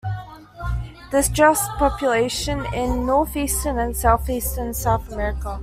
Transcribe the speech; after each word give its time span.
Disjust 1.11 1.69
populations 1.77 2.65
in 2.73 3.05
northeastern 3.05 3.77
and 3.77 3.95
southeastern 3.95 4.73
South 4.73 5.07
America. 5.11 5.59